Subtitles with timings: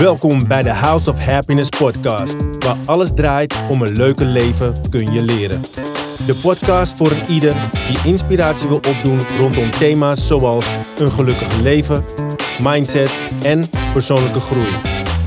[0.00, 5.12] Welkom bij de House of Happiness podcast, waar alles draait om een leuker leven kun
[5.12, 5.60] je leren.
[6.26, 7.54] De podcast voor ieder
[7.88, 10.66] die inspiratie wil opdoen rondom thema's zoals
[10.98, 12.04] een gelukkig leven,
[12.62, 13.10] mindset
[13.42, 14.68] en persoonlijke groei.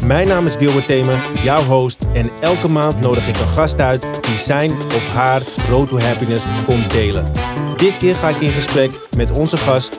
[0.06, 4.08] Mijn naam is Gilbert Themen, jouw host en elke maand nodig ik een gast uit
[4.22, 7.26] die zijn of haar road to happiness komt delen.
[7.78, 9.98] Dit keer ga ik in gesprek met onze gast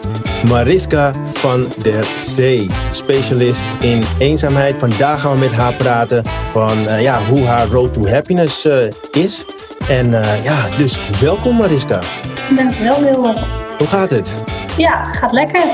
[0.49, 4.75] Mariska van der Zee, specialist in eenzaamheid.
[4.79, 8.87] Vandaag gaan we met haar praten van uh, ja, hoe haar road to happiness uh,
[9.11, 9.45] is.
[9.89, 12.01] En uh, ja, dus welkom Mariska.
[12.57, 13.35] Dankjewel Wilma.
[13.79, 14.35] Hoe gaat het?
[14.77, 15.65] Ja, gaat lekker.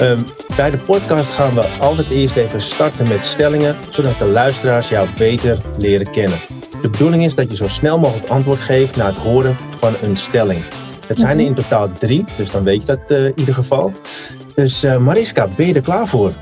[0.00, 0.24] Um,
[0.56, 5.08] bij de podcast gaan we altijd eerst even starten met stellingen, zodat de luisteraars jou
[5.18, 6.38] beter leren kennen.
[6.82, 10.16] De bedoeling is dat je zo snel mogelijk antwoord geeft na het horen van een
[10.16, 10.64] stelling.
[11.06, 13.92] Het zijn er in totaal drie, dus dan weet je dat uh, in ieder geval.
[14.54, 16.34] Dus uh, Mariska, ben je er klaar voor?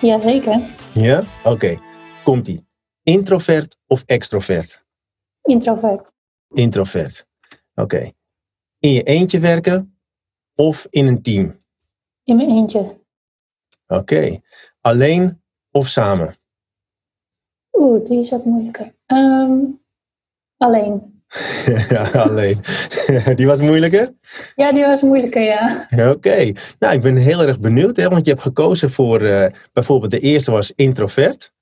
[0.00, 0.60] Jazeker.
[0.92, 1.18] Ja?
[1.18, 1.48] Oké.
[1.48, 1.78] Okay.
[2.24, 2.66] Komt-ie.
[3.02, 4.84] Introvert of extrovert?
[5.42, 6.12] Introvert.
[6.48, 7.26] Introvert.
[7.74, 7.82] Oké.
[7.82, 8.14] Okay.
[8.78, 9.98] In je eentje werken
[10.54, 11.56] of in een team?
[12.24, 12.78] In mijn eentje.
[12.78, 12.98] Oké.
[13.86, 14.42] Okay.
[14.80, 16.34] Alleen of samen?
[17.72, 18.94] Oeh, die is wat moeilijker.
[19.06, 19.80] Um,
[20.56, 21.17] alleen.
[21.88, 22.60] ja, alleen.
[23.36, 24.14] die was moeilijker?
[24.54, 25.86] Ja, die was moeilijker, ja.
[25.90, 26.08] Oké.
[26.08, 26.56] Okay.
[26.78, 30.18] Nou, ik ben heel erg benieuwd, hè, want je hebt gekozen voor, uh, bijvoorbeeld de
[30.18, 31.52] eerste was introvert.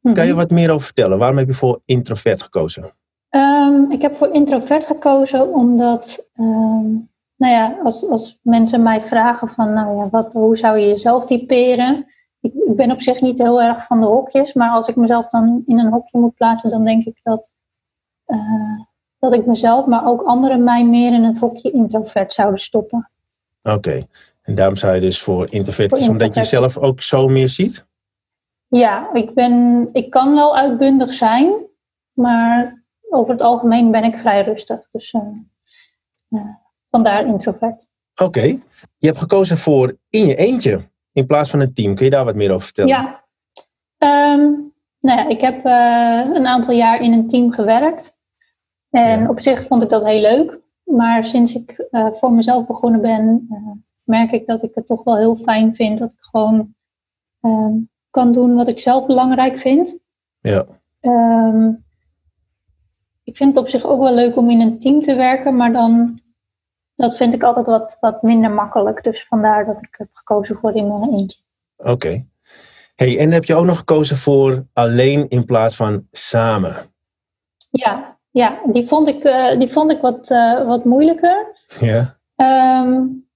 [0.00, 0.14] Mm-hmm.
[0.14, 1.18] Kan je wat meer over vertellen?
[1.18, 2.92] Waarom heb je voor introvert gekozen?
[3.30, 9.48] Um, ik heb voor introvert gekozen omdat, um, nou ja, als, als mensen mij vragen
[9.48, 12.06] van, nou ja, wat, hoe zou je jezelf typeren?
[12.40, 15.28] Ik, ik ben op zich niet heel erg van de hokjes, maar als ik mezelf
[15.28, 17.50] dan in een hokje moet plaatsen, dan denk ik dat...
[18.26, 18.80] Uh,
[19.22, 23.10] dat ik mezelf, maar ook anderen mij meer in het hokje introvert zouden stoppen.
[23.62, 24.08] Oké, okay.
[24.42, 26.10] en daarom zou je dus voor introvert, introvert.
[26.10, 27.86] omdat je jezelf ook zo meer ziet?
[28.68, 31.52] Ja, ik, ben, ik kan wel uitbundig zijn,
[32.12, 34.88] maar over het algemeen ben ik vrij rustig.
[34.92, 35.22] Dus uh,
[36.30, 36.40] uh,
[36.90, 37.90] vandaar introvert.
[38.14, 38.62] Oké, okay.
[38.98, 41.94] je hebt gekozen voor in je eentje in plaats van een team.
[41.94, 42.90] Kun je daar wat meer over vertellen?
[42.90, 43.24] Ja,
[44.34, 48.20] um, nou ja, ik heb uh, een aantal jaar in een team gewerkt.
[48.92, 49.28] En ja.
[49.28, 50.60] op zich vond ik dat heel leuk.
[50.84, 53.70] Maar sinds ik uh, voor mezelf begonnen ben, uh,
[54.02, 56.74] merk ik dat ik het toch wel heel fijn vind dat ik gewoon
[57.40, 59.98] um, kan doen wat ik zelf belangrijk vind.
[60.40, 60.66] Ja.
[61.00, 61.84] Um,
[63.24, 65.72] ik vind het op zich ook wel leuk om in een team te werken, maar
[65.72, 66.20] dan
[66.94, 69.04] dat vind ik altijd wat, wat minder makkelijk.
[69.04, 71.40] Dus vandaar dat ik heb gekozen voor in mijn eentje.
[71.76, 71.90] Oké.
[71.90, 72.26] Okay.
[72.94, 76.74] Hey, en heb je ook nog gekozen voor alleen in plaats van samen?
[77.70, 81.66] Ja, ja, die vond ik, uh, die vond ik wat, uh, wat moeilijker.
[81.80, 82.16] Ja.
[82.82, 83.28] Um,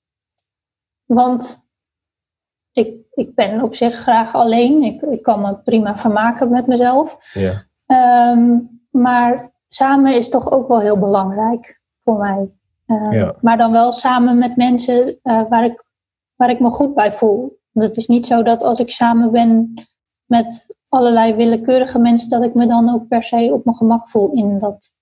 [1.04, 1.64] want
[2.72, 4.82] ik, ik ben op zich graag alleen.
[4.82, 7.18] Ik, ik kan me prima vermaken met mezelf.
[7.32, 7.66] Ja.
[8.32, 12.50] Um, maar samen is toch ook wel heel belangrijk voor mij.
[12.86, 13.34] Um, ja.
[13.40, 15.84] Maar dan wel samen met mensen uh, waar, ik,
[16.34, 17.58] waar ik me goed bij voel.
[17.72, 19.74] Het is niet zo dat als ik samen ben
[20.24, 24.32] met allerlei willekeurige mensen, dat ik me dan ook per se op mijn gemak voel
[24.32, 24.94] in dat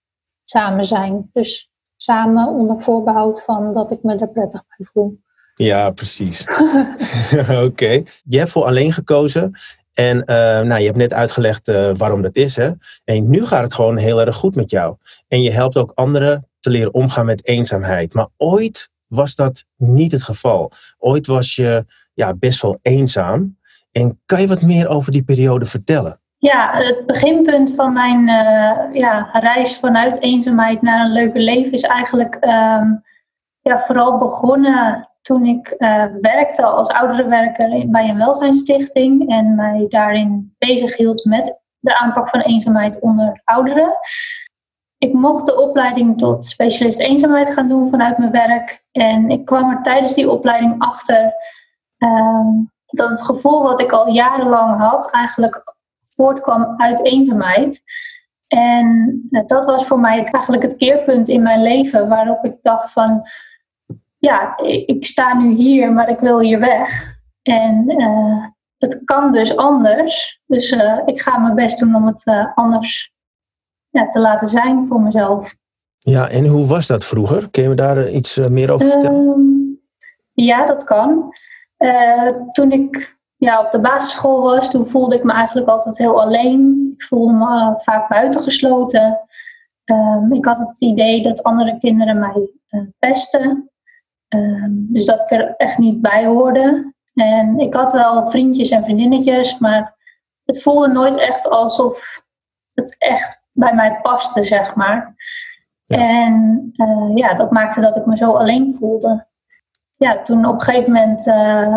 [0.44, 1.30] samen zijn.
[1.32, 5.18] Dus samen onder voorbehoud van dat ik me er prettig bij voel.
[5.54, 6.46] Ja, precies.
[7.66, 8.02] Oké.
[8.24, 9.52] Je hebt voor alleen gekozen.
[9.92, 10.24] En uh,
[10.60, 12.56] nou, je hebt net uitgelegd uh, waarom dat is.
[12.56, 12.70] Hè?
[13.04, 14.96] En nu gaat het gewoon heel erg goed met jou.
[15.28, 18.14] En je helpt ook anderen te leren omgaan met eenzaamheid.
[18.14, 20.72] Maar ooit was dat niet het geval.
[20.98, 21.84] Ooit was je
[22.14, 23.58] ja, best wel eenzaam.
[23.94, 26.20] En kan je wat meer over die periode vertellen?
[26.38, 31.82] Ja, het beginpunt van mijn uh, ja, reis vanuit eenzaamheid naar een leuker leven is
[31.82, 33.02] eigenlijk um,
[33.60, 40.54] ja, vooral begonnen toen ik uh, werkte als ouderenwerker bij een welzijnsstichting en mij daarin
[40.58, 43.92] bezig hield met de aanpak van eenzaamheid onder ouderen.
[44.98, 49.70] Ik mocht de opleiding tot specialist eenzaamheid gaan doen vanuit mijn werk en ik kwam
[49.70, 51.32] er tijdens die opleiding achter
[51.98, 55.62] um, dat het gevoel wat ik al jarenlang had eigenlijk
[56.14, 57.82] voortkwam uit eenzaamheid.
[58.46, 63.22] En dat was voor mij eigenlijk het keerpunt in mijn leven waarop ik dacht van,
[64.18, 64.56] ja,
[64.86, 67.12] ik sta nu hier, maar ik wil hier weg.
[67.42, 68.44] En uh,
[68.78, 70.42] het kan dus anders.
[70.46, 73.12] Dus uh, ik ga mijn best doen om het uh, anders
[73.88, 75.54] ja, te laten zijn voor mezelf.
[75.98, 77.50] Ja, en hoe was dat vroeger?
[77.50, 79.26] Kun je me daar iets meer over vertellen?
[79.26, 79.80] Um,
[80.32, 81.32] ja, dat kan.
[82.48, 86.92] Toen ik ja, op de basisschool was, toen voelde ik me eigenlijk altijd heel alleen.
[86.96, 89.20] Ik voelde me uh, vaak buitengesloten.
[89.84, 93.70] Um, ik had het idee dat andere kinderen mij uh, pesten.
[94.28, 96.92] Um, dus dat ik er echt niet bij hoorde.
[97.14, 99.96] En ik had wel vriendjes en vriendinnetjes, maar
[100.44, 102.24] het voelde nooit echt alsof
[102.74, 105.14] het echt bij mij paste, zeg maar.
[105.86, 106.70] En
[107.14, 109.26] ja, dat maakte dat ik me zo alleen voelde.
[110.04, 111.76] Ja, toen op een gegeven moment, uh,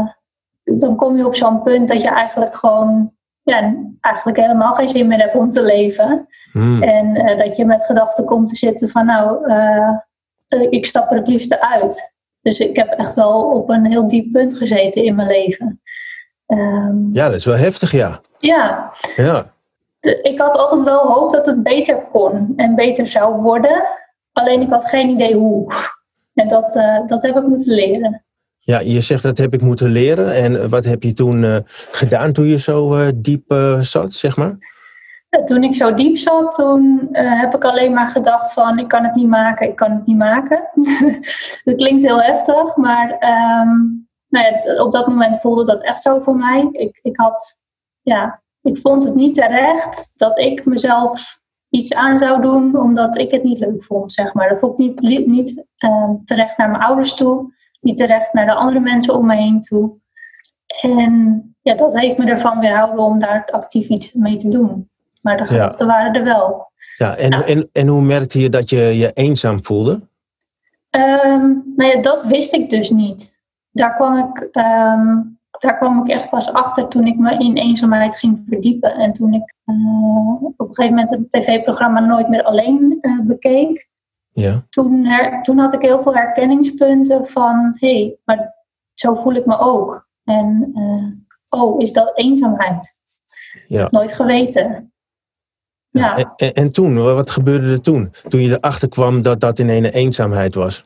[0.64, 5.08] dan kom je op zo'n punt dat je eigenlijk gewoon, ja, eigenlijk helemaal geen zin
[5.08, 6.28] meer hebt om te leven.
[6.52, 6.84] Hmm.
[6.84, 9.52] En uh, dat je met gedachten komt te zitten van, nou,
[10.70, 12.14] ik stap er het liefste uit.
[12.42, 15.82] Dus ik heb echt wel op een heel diep punt gezeten in mijn leven.
[16.48, 18.22] Um, ja, dat is wel heftig, ja.
[18.38, 18.92] Ja.
[19.16, 19.52] ja.
[20.22, 23.84] ik had altijd wel hoop dat het beter kon en beter zou worden.
[24.34, 25.74] Alleen ik had geen idee hoe.
[26.38, 28.26] En dat, uh, dat heb ik moeten leren.
[28.58, 30.36] Ja, je zegt dat heb ik moeten leren.
[30.36, 31.58] En wat heb je toen uh,
[31.92, 34.58] gedaan toen je zo uh, diep zat, zeg maar?
[35.46, 39.16] Toen ik zo diep zat, toen heb ik alleen maar gedacht van ik kan het
[39.16, 40.70] niet maken, ik kan het niet maken.
[41.64, 46.20] dat klinkt heel heftig, maar um, nou ja, op dat moment voelde dat echt zo
[46.20, 46.70] voor mij.
[46.72, 47.60] Ik, ik had,
[48.02, 51.37] ja, ik vond het niet terecht dat ik mezelf
[51.70, 54.50] iets aan zou doen omdat ik het niet leuk vond, zeg maar.
[54.50, 58.54] Dat vond ik niet, niet uh, terecht naar mijn ouders toe, niet terecht naar de
[58.54, 59.92] andere mensen om me heen toe.
[60.82, 64.90] En ja, dat heeft me ervan weerhouden om daar actief iets mee te doen.
[65.22, 66.72] Maar de gedachten waren er wel.
[66.98, 69.92] Ja, en, en, en hoe merkte je dat je je eenzaam voelde?
[70.92, 73.36] Um, nou ja, dat wist ik dus niet.
[73.72, 78.18] Daar kwam ik um, daar kwam ik echt pas achter toen ik me in eenzaamheid
[78.18, 78.96] ging verdiepen.
[78.96, 83.90] En toen ik uh, op een gegeven moment het tv-programma Nooit meer alleen uh, bekeek.
[84.32, 84.66] Ja.
[84.70, 88.54] Toen, her, toen had ik heel veel herkenningspunten van, hé, hey, maar
[88.94, 90.08] zo voel ik me ook.
[90.24, 93.00] En, uh, oh, is dat eenzaamheid?
[93.68, 93.86] Ja.
[93.90, 94.92] Nooit geweten.
[95.90, 96.18] Ja.
[96.18, 98.14] En, en, en, toen, wat gebeurde er toen?
[98.28, 100.86] Toen je erachter kwam dat dat in een eenzaamheid was?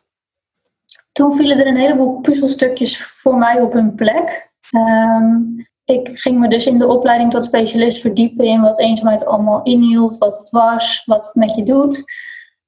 [1.11, 4.50] Toen vielen er een heleboel puzzelstukjes voor mij op hun plek.
[4.75, 9.63] Um, ik ging me dus in de opleiding tot specialist verdiepen in wat eenzaamheid allemaal
[9.63, 12.03] inhield, wat het was, wat het met je doet.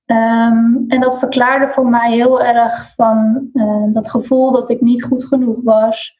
[0.05, 5.03] Um, en dat verklaarde voor mij heel erg van uh, dat gevoel dat ik niet
[5.03, 6.15] goed genoeg was.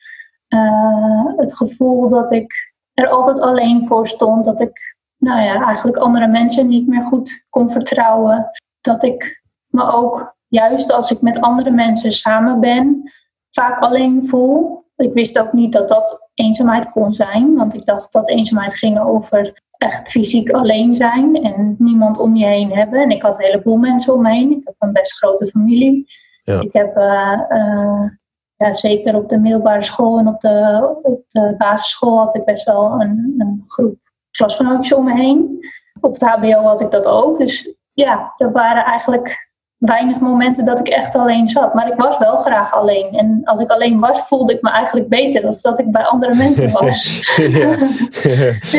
[0.50, 4.46] Uh, het gevoel dat ik er altijd alleen voor stond.
[4.46, 8.50] Dat ik nou ja, eigenlijk andere mensen niet meer goed kon vertrouwen.
[8.82, 13.12] Dat ik me ook, juist als ik met andere mensen samen ben,
[13.50, 18.12] vaak alleen voel ik wist ook niet dat dat eenzaamheid kon zijn, want ik dacht
[18.12, 23.02] dat eenzaamheid ging over echt fysiek alleen zijn en niemand om je heen hebben.
[23.02, 24.52] En ik had een heleboel mensen om me heen.
[24.52, 26.06] Ik heb een best grote familie.
[26.44, 26.62] Ja.
[26.62, 28.10] Ik heb uh, uh,
[28.56, 32.66] ja, zeker op de middelbare school en op de, op de basisschool had ik best
[32.66, 33.98] wel een, een groep
[34.32, 35.66] klasgenootjes om me heen.
[36.00, 37.38] Op het HBO had ik dat ook.
[37.38, 39.52] Dus ja, er waren eigenlijk
[39.86, 41.74] weinig momenten dat ik echt alleen zat.
[41.74, 43.14] Maar ik was wel graag alleen.
[43.14, 46.36] En als ik alleen was, voelde ik me eigenlijk beter dan dat ik bij andere
[46.36, 47.34] mensen was.
[47.36, 47.48] ja.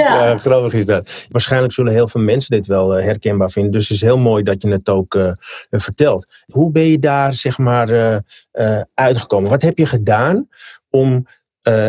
[0.01, 0.25] ja.
[0.25, 0.37] ja.
[0.37, 1.27] grappig is dat.
[1.29, 3.73] Waarschijnlijk zullen heel veel mensen dit wel eh, herkenbaar vinden.
[3.73, 5.33] Dus het is heel mooi dat je het ook uh,
[5.71, 6.27] vertelt.
[6.47, 7.91] Hoe ben je daar zeg maar
[8.53, 9.51] uh, uitgekomen?
[9.51, 10.49] Wat heb je gedaan
[10.91, 11.27] om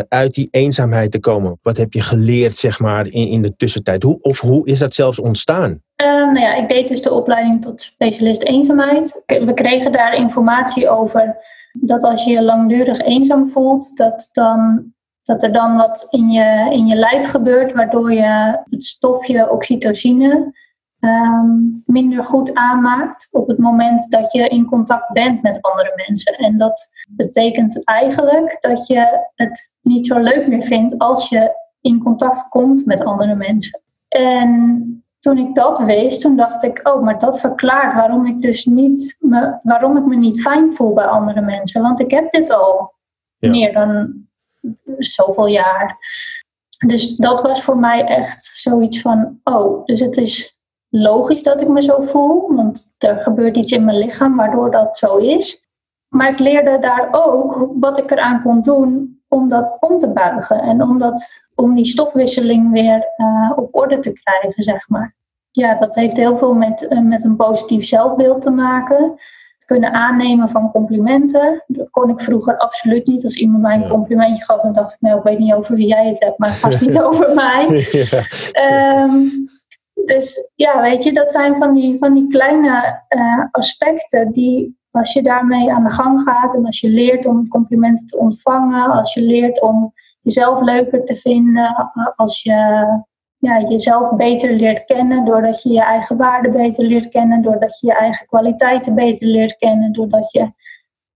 [0.08, 1.58] uit die eenzaamheid te komen?
[1.62, 4.02] Wat heb je geleerd zeg maar in, in de tussentijd?
[4.02, 5.70] Hoe, of hoe is dat zelfs ontstaan?
[6.02, 9.22] Uh, nou ja, ik deed dus de opleiding tot specialist eenzaamheid.
[9.26, 11.36] We kregen daar informatie over
[11.72, 14.84] dat als je je langdurig eenzaam voelt, dat, dan,
[15.22, 20.52] dat er dan wat in je, in je lijf gebeurt, waardoor je het stofje oxytocine
[21.00, 26.34] um, minder goed aanmaakt op het moment dat je in contact bent met andere mensen.
[26.34, 32.02] En dat betekent eigenlijk dat je het niet zo leuk meer vindt als je in
[32.02, 33.80] contact komt met andere mensen.
[34.08, 38.64] En toen ik dat wist, toen dacht ik, oh, maar dat verklaart waarom ik dus
[38.64, 41.82] niet me, waarom ik me niet fijn voel bij andere mensen.
[41.82, 42.94] Want ik heb dit al
[43.38, 44.14] meer dan
[44.98, 45.98] zoveel jaar.
[46.86, 50.56] Dus dat was voor mij echt zoiets van, oh, dus het is
[50.88, 54.96] logisch dat ik me zo voel, want er gebeurt iets in mijn lichaam waardoor dat
[54.96, 55.65] zo is.
[56.16, 60.60] Maar ik leerde daar ook wat ik eraan kon doen om dat om te buigen
[60.60, 65.14] en om, dat, om die stofwisseling weer uh, op orde te krijgen, zeg maar.
[65.50, 69.12] Ja, dat heeft heel veel met, uh, met een positief zelfbeeld te maken.
[69.56, 71.64] Het kunnen aannemen van complimenten.
[71.66, 73.24] Dat kon ik vroeger absoluut niet.
[73.24, 75.88] Als iemand mij een complimentje gaf, dan dacht ik, nou, ik weet niet over wie
[75.88, 77.86] jij het hebt, maar het gaat niet over mij.
[77.90, 79.02] Ja.
[79.02, 79.48] Um,
[80.04, 85.12] dus ja, weet je, dat zijn van die, van die kleine uh, aspecten die als
[85.12, 89.14] je daarmee aan de gang gaat en als je leert om complimenten te ontvangen, als
[89.14, 92.86] je leert om jezelf leuker te vinden, als je
[93.36, 97.86] ja, jezelf beter leert kennen, doordat je je eigen waarden beter leert kennen, doordat je
[97.86, 100.52] je eigen kwaliteiten beter leert kennen, doordat je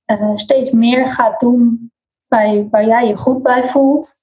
[0.07, 1.93] uh, steeds meer gaat doen
[2.29, 4.15] bij, waar jij je goed bij voelt,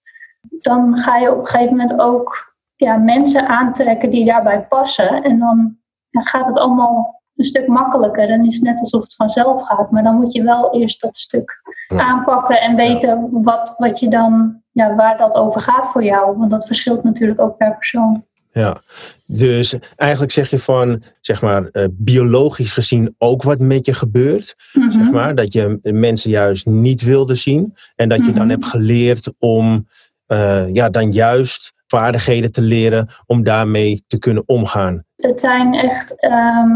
[0.50, 5.24] dan ga je op een gegeven moment ook ja, mensen aantrekken die daarbij passen.
[5.24, 5.78] En dan
[6.12, 8.28] gaat het allemaal een stuk makkelijker.
[8.28, 9.92] Dan is het net alsof het vanzelf gaat.
[9.92, 14.62] Maar dan moet je wel eerst dat stuk aanpakken en weten wat, wat je dan,
[14.72, 16.38] ja, waar dat over gaat voor jou.
[16.38, 18.26] Want dat verschilt natuurlijk ook per persoon.
[18.52, 18.78] Ja,
[19.28, 24.56] dus eigenlijk zeg je van, zeg maar, uh, biologisch gezien ook wat met je gebeurt.
[24.72, 25.12] zeg Mhm.
[25.12, 27.76] maar, dat je mensen juist niet wilde zien.
[27.96, 28.50] En dat je dan Mhm.
[28.50, 29.88] hebt geleerd om,
[30.26, 35.04] eh, ja, dan juist vaardigheden te leren om daarmee te kunnen omgaan.
[35.16, 36.72] Het zijn echt, ehm,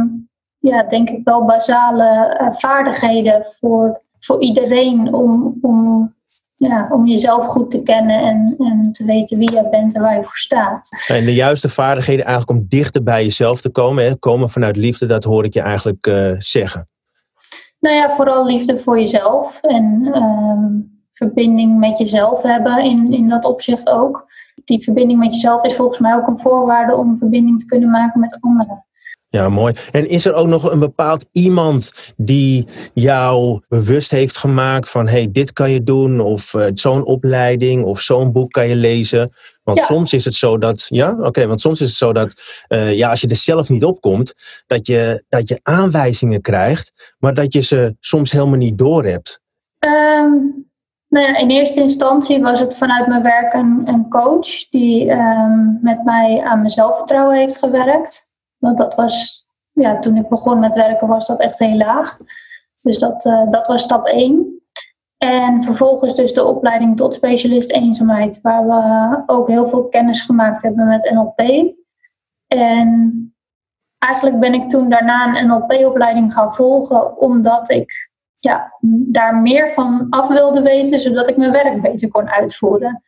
[0.61, 6.13] ja, denk ik wel basale eh, vaardigheden voor, voor iedereen om, om,
[6.55, 10.15] ja, om jezelf goed te kennen en, en te weten wie je bent en waar
[10.15, 10.89] je voor staat.
[11.07, 14.03] En de juiste vaardigheden eigenlijk om dichter bij jezelf te komen.
[14.03, 14.15] Hè?
[14.15, 16.89] Komen vanuit liefde, dat hoor ik je eigenlijk eh, zeggen.
[17.79, 20.67] Nou ja, vooral liefde voor jezelf en ehm,
[21.11, 24.25] verbinding met jezelf hebben in, in dat opzicht ook.
[24.63, 28.19] Die verbinding met jezelf is volgens mij ook een voorwaarde om verbinding te kunnen maken
[28.19, 28.85] met anderen.
[29.31, 29.73] Ja, mooi.
[29.91, 35.27] En is er ook nog een bepaald iemand die jou bewust heeft gemaakt van hey,
[35.31, 39.33] dit kan je doen, of eh, zo'n opleiding, of zo'n boek kan je lezen?
[39.63, 39.85] Want Ja.
[39.85, 42.33] soms is het zo dat, ja, oké, want soms is het zo dat
[42.67, 44.33] eh, ja, als je er zelf niet op komt,
[44.67, 49.41] dat je, dat je aanwijzingen krijgt, maar dat je ze soms helemaal niet doorhebt.
[49.79, 50.31] Ehm,
[51.07, 55.59] nou ja, in eerste instantie was het vanuit mijn werk een, een coach die ehm,
[55.81, 58.29] met mij aan mijn zelfvertrouwen heeft gewerkt.
[58.61, 62.17] Want dat was, ja, toen ik begon met werken was dat echt heel laag.
[62.81, 64.61] Dus dat, eh, dat was stap 1.
[65.17, 70.61] En vervolgens dus de opleiding tot specialist eenzaamheid, waar we ook heel veel kennis gemaakt
[70.61, 71.73] hebben met NLP.
[72.47, 73.33] En
[73.97, 78.73] eigenlijk ben ik toen daarna een NLP-opleiding gaan volgen, omdat ik ja,
[79.07, 83.03] daar meer van af wilde weten, zodat ik mijn werk beter kon uitvoeren.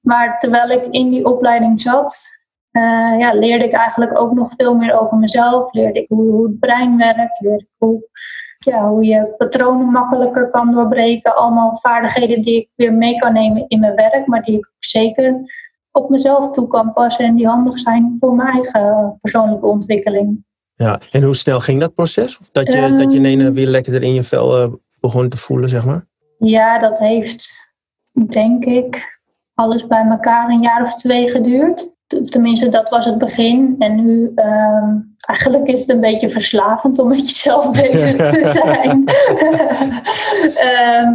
[0.00, 2.37] Maar terwijl ik in die opleiding zat,
[2.70, 5.72] eh, ja, leerde ik eigenlijk ook nog veel meer over mezelf.
[5.72, 8.08] Leerde ik hoe, hoe het brein werkt, leerde ik hoe,
[8.58, 11.36] ja, hoe je patronen makkelijker kan doorbreken.
[11.36, 14.74] Allemaal vaardigheden die ik weer mee kan nemen in mijn werk, maar die ik ook
[14.78, 15.40] zeker
[15.92, 20.46] op mezelf toe kan passen en die handig zijn voor mijn eigen persoonlijke ontwikkeling.
[20.74, 22.38] Ja, en hoe snel ging dat proces?
[22.52, 22.96] Dat je, Ehm.
[22.96, 26.06] dat je ineens weer lekkerder in je vel eh, begon te voelen, zeg maar?
[26.38, 27.70] Ja, dat heeft,
[28.12, 29.20] denk ik,
[29.54, 31.96] alles bij elkaar een jaar of twee geduurd.
[32.24, 33.74] Tenminste, dat was het begin.
[33.78, 39.04] En nu, ehm, eigenlijk is het een beetje verslavend om met jezelf bezig te zijn.
[40.68, 41.14] Ehm,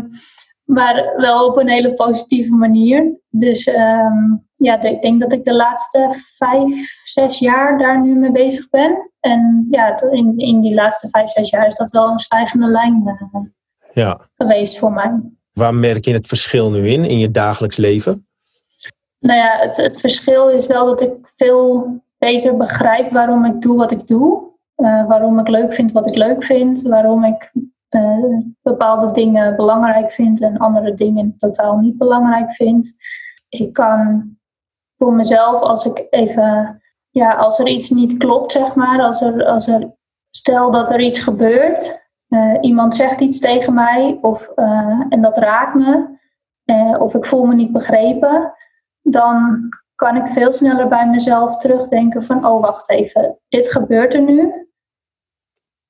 [0.64, 3.20] maar wel op een hele positieve manier.
[3.30, 8.32] Dus ehm, ja, ik denk dat ik de laatste vijf, zes jaar daar nu mee
[8.32, 9.12] bezig ben.
[9.20, 13.04] En ja, in, in die laatste vijf, zes jaar is dat wel een stijgende lijn
[13.06, 13.42] eh,
[13.94, 14.30] Ja.
[14.36, 15.20] geweest voor mij.
[15.54, 18.28] Waar merk je het verschil nu in, in je dagelijks leven?
[19.24, 21.88] Nou ja, het, verschil is wel dat ik veel
[22.18, 24.52] beter begrijp waarom ik doe wat ik doe.
[24.76, 26.82] Eh, waarom ik leuk vind wat ik leuk vind.
[26.82, 27.52] Waarom ik
[27.90, 32.94] eh, bepaalde dingen belangrijk vind en andere dingen totaal niet belangrijk vind.
[33.50, 34.30] Ik kan
[34.98, 39.46] voor mezelf, als ik even, ja, als er iets niet klopt, zeg maar, als er,
[39.46, 39.96] als er
[40.30, 44.48] stel dat er iets gebeurt, eh, iemand zegt iets tegen mij of,
[45.10, 46.12] en dat raakt me,
[47.00, 48.54] of ik voel me niet begrepen,
[49.04, 49.60] dan
[49.96, 54.68] kan ik veel sneller bij mezelf terugdenken van, oh wacht even, dit gebeurt er nu.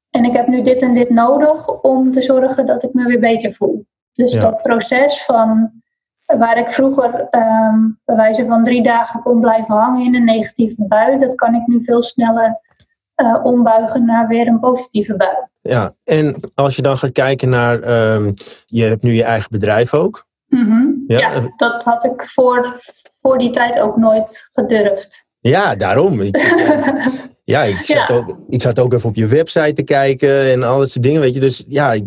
[0.09, 3.19] En ik heb nu dit en dit nodig om te zorgen dat ik me weer
[3.19, 3.85] beter voel.
[4.13, 4.39] Dus Ja.
[4.39, 5.71] dat proces van
[6.25, 10.85] waar ik vroeger ehm bij wijze van drie dagen kon blijven hangen in een negatieve
[10.87, 12.59] bui, dat kan ik nu veel sneller
[13.15, 15.35] eh, ombuigen naar weer een positieve bui.
[15.61, 18.31] Ja, en als je dan gaat kijken naar, ehm,
[18.65, 20.25] je hebt nu je eigen bedrijf ook.
[20.47, 20.87] Mhm.
[21.07, 22.79] Ja, Ja, dat had ik voor,
[23.21, 25.27] voor die tijd ook nooit gedurfd.
[25.39, 26.21] Ja, daarom.
[26.21, 26.37] Ik,
[27.43, 28.07] ja, ik zat, Ja.
[28.07, 31.21] Ook, ik zat ook even op je website te kijken en al dat soort dingen,
[31.21, 31.39] weet je.
[31.39, 31.97] Dus ja,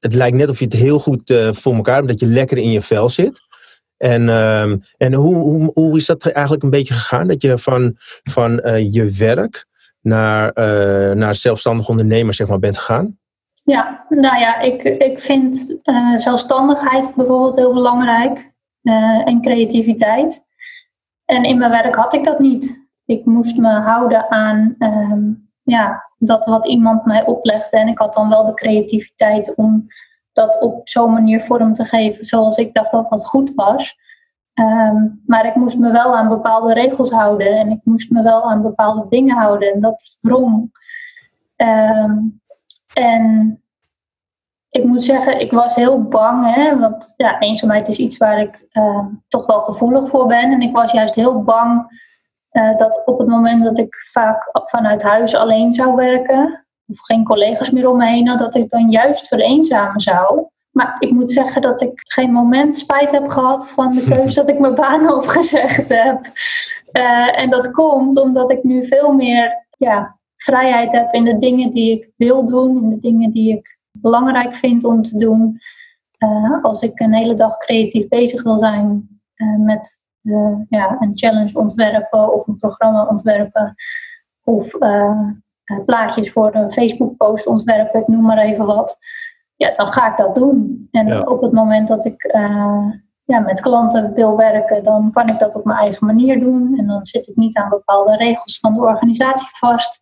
[0.00, 2.58] het lijkt net of je het heel goed eh, voor elkaar hebt, dat je lekker
[2.58, 3.40] in je vel zit.
[3.96, 7.28] En, ehm, en hoe, hoe, hoe is dat eigenlijk een beetje gegaan?
[7.28, 9.66] Dat je van, van eh, je werk
[10.00, 13.18] naar, eh, naar zelfstandig ondernemer zeg maar, bent gegaan?
[13.62, 18.52] Ja, nou ja, ik, ik vind eh, zelfstandigheid bijvoorbeeld heel belangrijk
[18.82, 20.44] eh, en creativiteit.
[21.24, 22.86] En in mijn werk had ik dat niet.
[23.04, 27.76] Ik moest me houden aan ehm, ja, dat wat iemand mij oplegde.
[27.76, 29.86] En ik had dan wel de creativiteit om
[30.32, 33.96] dat op zo'n manier vorm te geven zoals ik dacht dat dat goed was.
[34.54, 38.50] Ehm, maar ik moest me wel aan bepaalde regels houden en ik moest me wel
[38.50, 39.72] aan bepaalde dingen houden.
[39.72, 40.70] En dat wrong.
[41.56, 42.18] Ehm,
[42.92, 43.56] en
[44.70, 48.66] ik moet zeggen, ik was heel bang, hè, want ja, eenzaamheid is iets waar ik
[48.70, 50.52] ehm, toch wel gevoelig voor ben.
[50.52, 51.90] En ik was juist heel bang
[52.52, 57.24] Uh, dat op het moment dat ik vaak vanuit huis alleen zou werken, of geen
[57.24, 60.46] collega's meer om me heen had, dat ik dan juist vereenzamen zou.
[60.70, 64.48] Maar ik moet zeggen dat ik geen moment spijt heb gehad van de keuze dat
[64.48, 66.30] ik mijn baan opgezegd heb.
[66.92, 71.70] Uh, en dat komt omdat ik nu veel meer ja, vrijheid heb in de dingen
[71.70, 75.58] die ik wil doen, in de dingen die ik belangrijk vind om te doen.
[76.18, 80.00] Uh, als ik een hele dag creatief bezig wil zijn uh, met
[80.68, 83.74] ja, een challenge ontwerpen of een programma ontwerpen
[84.44, 84.76] of
[85.86, 88.98] plaatjes voor een Facebook post ontwerpen, ik noem maar even wat
[89.56, 90.88] ja, dan ga ik dat doen.
[90.90, 92.34] En op het moment dat ik
[93.24, 96.78] ja, met klanten wil werken, dan kan ik dat op mijn eigen manier doen.
[96.78, 100.00] En dan zit ik niet aan bepaalde regels van de organisatie vast.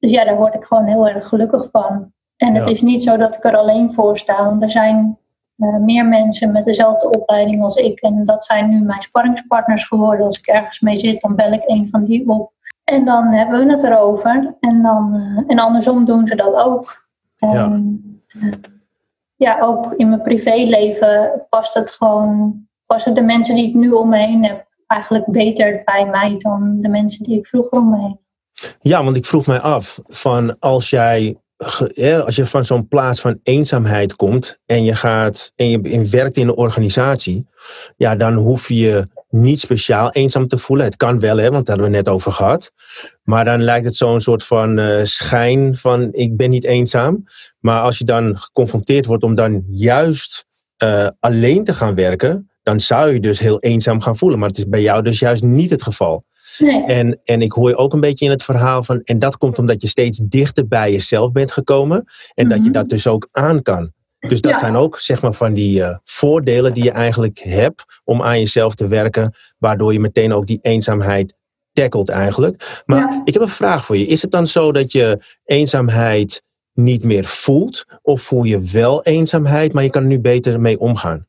[0.00, 2.12] Dus ja, daar word ik gewoon heel erg gelukkig van.
[2.36, 4.44] En het is niet zo dat ik er alleen voor sta.
[4.44, 5.18] Want er zijn
[5.56, 8.00] uh, meer mensen met dezelfde opleiding als ik.
[8.00, 10.26] En dat zijn nu mijn sparringspartners geworden.
[10.26, 12.52] Als ik ergens mee zit, dan bel ik een van die op.
[12.84, 14.56] En dan hebben we het erover.
[14.60, 17.08] En, dan, uh, en andersom doen ze dat ook.
[17.36, 17.80] ja
[19.40, 24.08] ja, ook in mijn privéleven past het gewoon, passen de mensen die ik nu om
[24.08, 27.98] me heen heb eigenlijk beter bij mij dan de mensen die ik vroeger om me
[27.98, 28.20] heen
[28.80, 31.36] Ja, want ik vroeg mij af van als jij
[32.24, 36.48] als je van zo'n plaats van eenzaamheid komt en je gaat en je werkt in
[36.48, 37.46] een organisatie,
[37.96, 40.86] ja, dan hoef je niet speciaal eenzaam te voelen.
[40.86, 42.72] Het kan wel, hè, want daar hebben we net over gehad.
[43.22, 47.24] Maar dan lijkt het zo'n soort van uh, schijn van ik ben niet eenzaam.
[47.58, 50.46] Maar als je dan geconfronteerd wordt om dan juist
[50.84, 54.38] uh, alleen te gaan werken, dan zou je dus heel eenzaam gaan voelen.
[54.38, 56.24] Maar het is bij jou dus juist niet het geval.
[56.58, 56.84] Nee.
[56.84, 59.58] En, en ik hoor je ook een beetje in het verhaal van, en dat komt
[59.58, 62.04] omdat je steeds dichter bij jezelf bent gekomen
[62.34, 62.72] en dat je mhm.
[62.72, 63.92] dat dus ook aan kan.
[64.28, 68.22] Dus dat zijn ook zeg maar van die uh, voordelen die je eigenlijk hebt om
[68.22, 71.34] aan jezelf te werken, waardoor je meteen ook die eenzaamheid
[71.72, 72.82] tackelt eigenlijk.
[72.86, 74.06] Maar ik heb een vraag voor je.
[74.06, 77.84] Is het dan zo dat je eenzaamheid niet meer voelt?
[78.02, 81.26] Of voel je wel eenzaamheid, maar je kan er nu beter mee omgaan?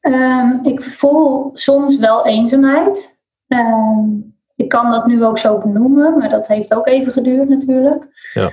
[0.00, 3.15] Um, ik voel soms wel eenzaamheid.
[3.48, 8.08] Um, ik kan dat nu ook zo benoemen, maar dat heeft ook even geduurd natuurlijk.
[8.32, 8.52] Ja.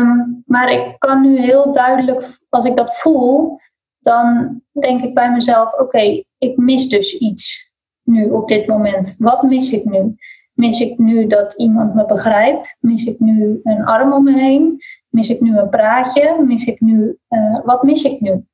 [0.00, 3.60] Um, maar ik kan nu heel duidelijk, als ik dat voel,
[3.98, 9.16] dan denk ik bij mezelf: oké, ik mis dus iets nu op dit moment.
[9.18, 10.16] Wat mis ik nu?
[10.52, 12.76] Mis ik nu dat iemand me begrijpt?
[12.80, 14.80] Mis ik nu een arm om me heen?
[15.08, 16.44] Mis ik nu een praatje?
[16.46, 18.44] Mis ik nu, uh, wat mis ik nu?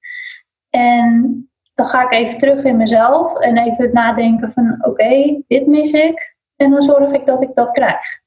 [0.70, 5.92] En dan ga ik even terug in mezelf en even nadenken van oké, dit mis
[5.92, 6.36] ik.
[6.56, 8.22] En dan zorg ik dat ik dat krijg.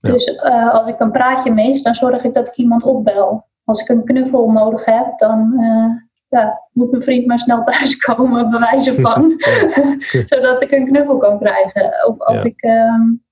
[0.00, 3.46] Dus uh, als ik een praatje mis, dan zorg ik dat ik iemand opbel.
[3.64, 5.86] Als ik een knuffel nodig heb, dan uh,
[6.28, 9.42] ja, moet mijn vriend maar snel thuiskomen, bij wijze van.
[10.30, 12.06] Zodat ik een knuffel kan krijgen.
[12.06, 13.22] Of als ik um,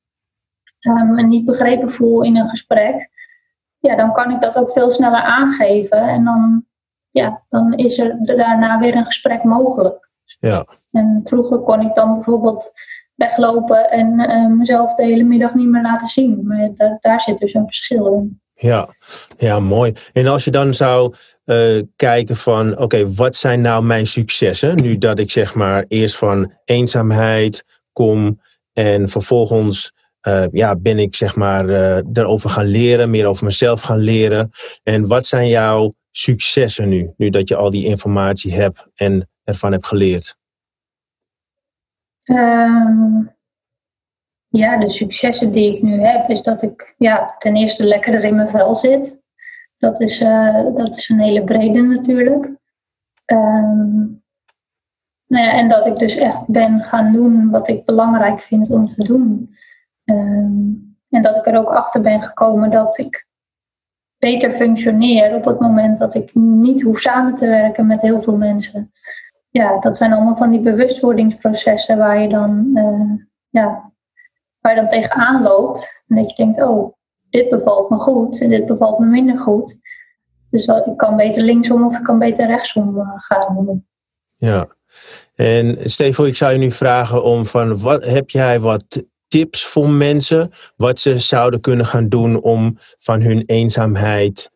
[1.15, 3.09] me niet begrepen voel in een gesprek,
[3.79, 6.09] ja, dan kan ik dat ook veel sneller aangeven.
[6.09, 6.65] En dan,
[7.13, 10.11] ja, dan is er daarna weer een gesprek mogelijk.
[10.41, 10.67] Ja.
[10.91, 12.73] En vroeger kon ik dan bijvoorbeeld
[13.15, 16.47] weglopen en uh, mezelf de hele middag niet meer laten zien.
[16.47, 18.41] Maar daar, daar zit dus een verschil in.
[18.55, 18.87] Ja,
[19.39, 19.95] ja, mooi.
[20.13, 24.77] En als je dan zou uh, kijken van, oké, wat zijn nou mijn successen?
[24.77, 28.41] Nu dat ik zeg maar eerst van eenzaamheid kom
[28.73, 29.93] en vervolgens
[30.29, 34.51] uh, ja, ben ik zeg maar uh, erover gaan leren, meer over mezelf gaan leren.
[34.83, 39.73] En wat zijn jouw successen nu, nu dat je al die informatie hebt en ervan
[39.73, 40.37] hebt geleerd?
[42.25, 43.35] Um,
[44.49, 48.35] ja, de successen die ik nu heb, is dat ik ja, ten eerste lekkerder in
[48.35, 49.21] mijn vel zit.
[49.77, 52.45] Dat is, uh, dat is een hele brede natuurlijk.
[53.27, 54.23] Um,
[55.27, 58.87] nou ja, en dat ik dus echt ben gaan doen wat ik belangrijk vind om
[58.87, 59.57] te doen.
[60.05, 63.27] Um, en dat ik er ook achter ben gekomen dat ik
[64.23, 68.37] beter functioneer op het moment dat ik niet hoef samen te werken met heel veel
[68.37, 68.91] mensen
[69.53, 73.93] ja, dat zijn allemaal van die bewustwordingsprocessen waar je dan, uh, ja,
[74.61, 76.03] waar je dan tegenaan loopt.
[76.09, 76.95] En dat je denkt, oh,
[77.31, 79.81] dit bevalt me goed en dit bevalt me minder goed.
[80.51, 83.85] Dus dat, ik kan beter linksom of ik kan beter rechtsom uh, gaan.
[84.37, 84.69] Ja,
[85.35, 89.89] en Stefan, ik zou je nu vragen om van, wat, heb jij wat tips voor
[89.89, 94.51] mensen wat ze zouden kunnen gaan doen om van hun eenzaamheid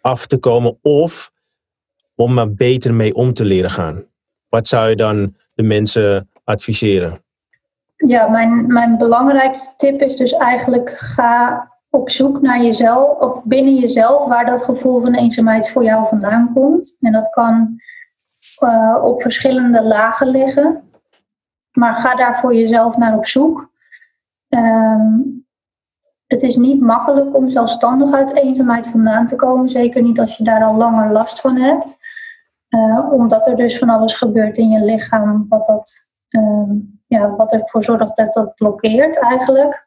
[0.00, 1.32] af te komen of
[2.14, 4.04] om er beter mee om te leren gaan?
[4.48, 7.22] Wat zou je dan de mensen adviseren?
[7.96, 13.74] Ja, mijn, mijn belangrijkste tip is dus eigenlijk ga op zoek naar jezelf of binnen
[13.74, 16.96] jezelf waar dat gevoel van eenzaamheid voor jou vandaan komt.
[17.00, 17.80] En dat kan
[18.62, 20.82] uh, op verschillende lagen liggen.
[21.72, 23.69] Maar ga daar voor jezelf naar op zoek.
[24.50, 25.18] Ehm,
[26.26, 29.68] het is niet makkelijk om zelfstandig uit eenzaamheid vandaan te komen.
[29.68, 31.98] Zeker niet als je daar al langer last van hebt.
[32.68, 36.70] Uh, omdat er dus van alles gebeurt in je lichaam wat, dat, uh,
[37.06, 39.84] ja, wat ervoor zorgt dat dat blokkeert eigenlijk.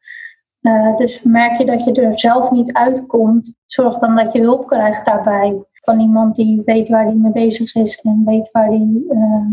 [0.62, 4.67] Uh, dus merk je dat je er zelf niet uitkomt, zorg dan dat je hulp
[4.67, 5.63] krijgt daarbij.
[5.71, 9.52] Van iemand die weet waar die mee bezig is en weet waar die, ehm,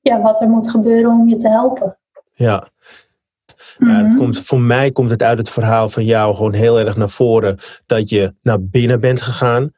[0.00, 1.98] ja, wat er moet gebeuren om je te helpen.
[2.32, 2.68] Ja,
[3.78, 4.16] ja, het mhm.
[4.16, 7.58] komt, voor mij komt het uit het verhaal van jou gewoon heel erg naar voren
[7.86, 9.70] dat je naar binnen bent gegaan.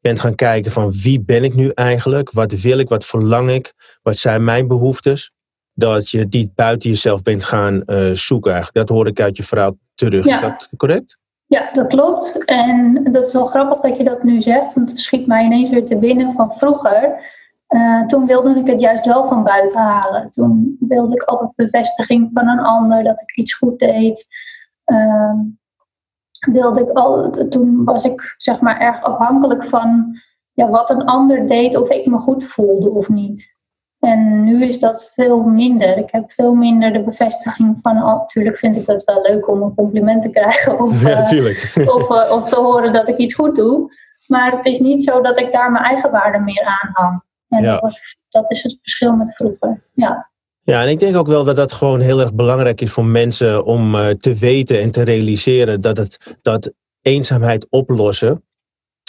[0.00, 2.30] Bent gaan kijken van wie ben ik nu eigenlijk?
[2.30, 2.88] Wat wil ik?
[2.88, 3.72] Wat verlang ik?
[4.02, 5.32] Wat zijn mijn behoeftes?
[5.74, 8.86] Dat je die buiten jezelf bent gaan uh, zoeken eigenlijk.
[8.86, 10.26] Dat hoor ik uit je verhaal terug.
[10.26, 11.18] Is dat correct?
[11.46, 12.44] Ja, dat klopt.
[12.44, 14.74] En dat is wel grappig dat je dat nu zegt.
[14.74, 17.20] Want het schiet mij ineens weer te binnen van vroeger
[17.68, 20.30] uh, toen wilde ik het juist wel van buiten halen.
[20.30, 24.26] Toen wilde ik altijd bevestiging van een ander dat ik iets goed deed.
[24.86, 25.32] Uh,
[26.50, 30.18] wilde ik al, toen was ik zeg maar erg afhankelijk van
[30.52, 33.56] ja, wat een ander deed, of ik me goed voelde of niet.
[33.98, 35.96] En nu is dat veel minder.
[35.96, 37.94] Ik heb veel minder de bevestiging van.
[37.94, 40.80] Natuurlijk vind ik het wel leuk om een compliment te krijgen.
[40.80, 43.92] Of, ja, uh, of, uh, of te horen dat ik iets goed doe.
[44.26, 47.22] Maar het is niet zo dat ik daar mijn eigen waarde meer aan hang.
[47.48, 47.72] En ja.
[47.72, 49.82] dat, was, dat is het verschil met vroeger.
[49.92, 50.30] Ja.
[50.62, 53.64] Ja, en ik denk ook wel dat dat gewoon heel erg belangrijk is voor mensen
[53.64, 58.42] om uh, te weten en te realiseren dat, het, dat eenzaamheid oplossen,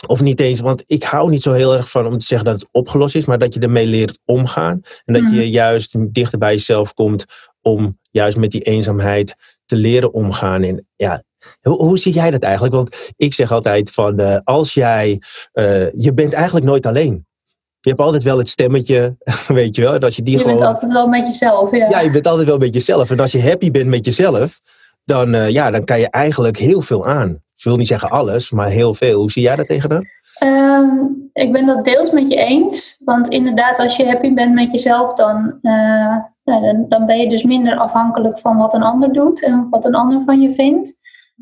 [0.08, 2.60] of niet eens, want ik hou niet zo heel erg van om te zeggen dat
[2.60, 4.82] het opgelost is, maar dat je ermee leert omgaan.
[5.06, 5.47] En dat je mhm.
[5.47, 7.25] juist dichter bij jezelf komt
[7.62, 10.63] om juist met die eenzaamheid te leren omgaan.
[10.63, 11.23] En ja,
[11.62, 12.73] hoe, hoe zie jij dat eigenlijk?
[12.73, 15.21] Want ik zeg altijd van, uh, als jij,
[15.54, 17.28] uh, je bent eigenlijk nooit alleen
[17.82, 19.15] je hebt altijd wel het stemmetje,
[19.48, 19.94] weet je wel.
[19.94, 21.89] En als je die je bent altijd wel met jezelf, ja.
[21.89, 23.12] Ja, je bent altijd wel met jezelf.
[23.12, 24.62] En als je happy bent met jezelf,
[25.04, 27.30] dan, uh, ja, dan kan je eigenlijk heel veel aan.
[27.30, 29.20] Ik wil niet zeggen alles, maar heel veel.
[29.20, 30.04] Hoe zie jij dat tegenaan?
[30.44, 33.02] Um, ik ben dat deels met je eens.
[33.04, 37.44] Want inderdaad, als je happy bent met jezelf, dan, uh, dan, dan ben je dus
[37.44, 40.98] minder afhankelijk van wat een ander doet en wat een ander van je vindt.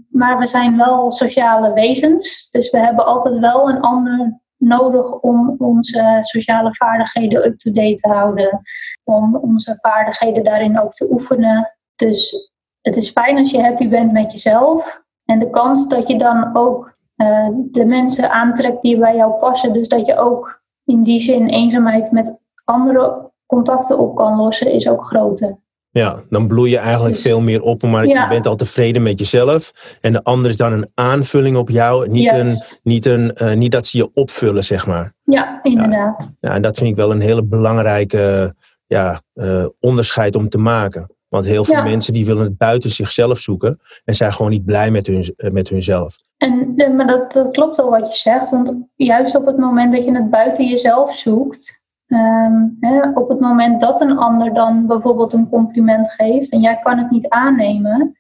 [0.10, 2.50] Maar we zijn wel sociale wezens.
[2.52, 8.62] Dus we hebben altijd wel een ander nodig om onze sociale vaardigheden up-to-date te houden.
[9.04, 11.78] Om onze vaardigheden daarin ook te oefenen.
[11.96, 12.50] Dus
[12.82, 15.04] het is fijn als je happy bent met jezelf.
[15.26, 19.74] En de kans dat je dan ook uh, de mensen aantrekt die bij jou passen.
[19.74, 24.90] Dus dat je ook in die zin eenzaamheid met andere contacten op kan lossen, is
[24.90, 25.58] ook groter.
[25.92, 29.20] Ja, dan bloei je eigenlijk dus- veel meer op, maar je bent al tevreden met
[29.20, 29.98] jezelf.
[30.02, 33.72] En de ander is dan een aanvulling op jou, niet, een, niet, een, uh, niet
[33.72, 35.14] dat ze je opvullen, zeg maar.
[35.24, 36.38] Ja, inderdaad.
[36.40, 38.56] Ja, en dat vind ik wel een hele belangrijke
[38.88, 41.12] ja, uh, onderscheid om te maken.
[41.28, 44.92] Want heel veel mensen die willen het buiten zichzelf zoeken en zijn gewoon niet blij
[44.92, 46.16] met, hun, uh, met hunzelf.
[46.38, 50.04] En, maar dat, dat klopt wel wat je zegt, want juist op het moment dat
[50.04, 55.34] je het buiten jezelf zoekt, Um, hè, op het moment dat een ander dan bijvoorbeeld
[55.34, 58.18] een compliment geeft en jij kan het niet aannemen,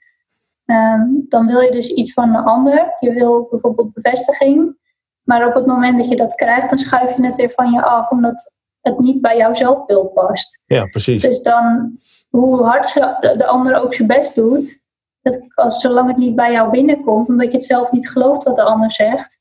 [0.65, 2.95] um, dan wil je dus iets van de ander.
[2.99, 4.77] Je wil bijvoorbeeld bevestiging,
[5.23, 7.83] maar op het moment dat je dat krijgt, dan schuif je het weer van je
[7.83, 10.61] af, omdat het niet bij jouw zelfbeeld past.
[10.65, 11.21] Ja, precies.
[11.21, 11.97] Dus dan,
[12.29, 12.93] hoe hard
[13.37, 14.81] de ander ook zijn best doet,
[15.21, 18.55] dat als, zolang het niet bij jou binnenkomt, omdat je het zelf niet gelooft wat
[18.55, 19.39] de ander zegt,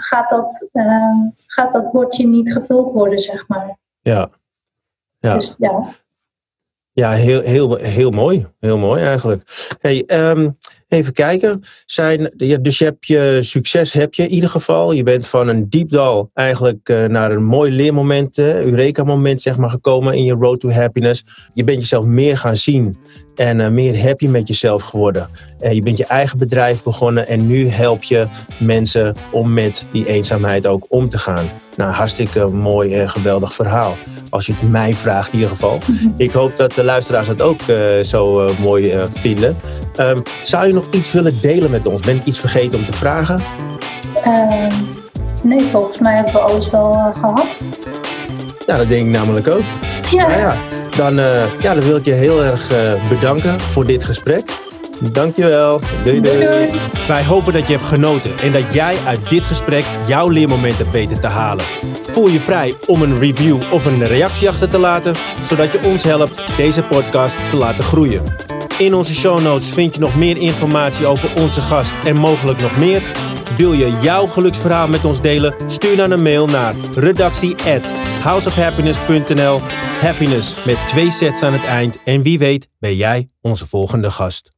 [0.00, 1.12] gaat dat, uh,
[1.46, 3.78] gaat dat bordje niet gevuld worden, zeg maar.
[4.00, 4.30] Ja.
[5.18, 5.34] Ja.
[5.34, 5.94] Dus, ja.
[6.92, 8.46] Ja, heel, heel, heel mooi.
[8.60, 9.42] Heel mooi eigenlijk.
[9.80, 10.56] Hey, um,
[10.88, 11.62] even kijken.
[11.84, 12.32] Zijn,
[12.62, 14.92] dus je hebt je succes, heb je in ieder geval.
[14.92, 19.70] Je bent van een diepdal eigenlijk uh, naar een mooi leermoment, uh, Eureka-moment zeg maar,
[19.70, 21.24] gekomen in je road to happiness.
[21.54, 22.96] Je bent jezelf meer gaan zien
[23.38, 25.28] en uh, meer happy met jezelf geworden.
[25.60, 28.26] Uh, je bent je eigen bedrijf begonnen en nu help je
[28.58, 31.50] mensen om met die eenzaamheid ook om te gaan.
[31.76, 33.96] Nou, hartstikke mooi en geweldig verhaal.
[34.30, 35.78] Als je het mij vraagt in ieder geval.
[36.16, 39.56] Ik hoop dat de luisteraars het ook uh, zo mooi vinden.
[39.96, 42.00] Um, zou je nog iets willen delen met ons?
[42.00, 43.40] Ben ik iets vergeten om te vragen?
[44.24, 44.72] Ehm,
[45.42, 47.62] nee, volgens mij hebben we alles wel gehad.
[48.66, 49.62] Ja, dat denk ik namelijk ook.
[50.10, 50.26] Ja.
[50.26, 54.04] Nou ja dan, uh, ja, dan wil ik je heel erg uh, bedanken voor dit
[54.04, 54.50] gesprek.
[55.12, 55.80] Dankjewel.
[56.04, 56.46] Doei, doei.
[56.46, 56.68] doei
[57.08, 61.20] Wij hopen dat je hebt genoten en dat jij uit dit gesprek jouw leermomenten beter
[61.20, 61.64] te halen.
[62.10, 66.02] Voel je vrij om een review of een reactie achter te laten, zodat je ons
[66.02, 68.22] helpt deze podcast te laten groeien.
[68.78, 72.78] In onze show notes vind je nog meer informatie over onze gast en mogelijk nog
[72.78, 73.02] meer.
[73.56, 75.54] Wil je jouw geluksverhaal met ons delen?
[75.66, 77.56] Stuur dan een mail naar redactie
[78.22, 79.60] houseofhappiness.nl.
[80.00, 82.02] Happiness met twee sets aan het eind.
[82.04, 84.57] En wie weet ben jij onze volgende gast.